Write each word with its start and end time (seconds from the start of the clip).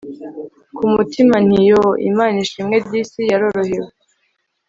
kumutima 0.75 1.35
nti 1.45 1.59
yooh!imana 1.69 2.37
ishimwe 2.45 2.75
disi, 2.89 3.21
yarorohewe 3.31 3.91